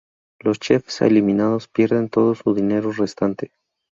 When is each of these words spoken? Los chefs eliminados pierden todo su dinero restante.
Los 0.39 0.57
chefs 0.59 1.01
eliminados 1.01 1.67
pierden 1.67 2.09
todo 2.09 2.33
su 2.33 2.55
dinero 2.55 2.91
restante. 2.91 3.51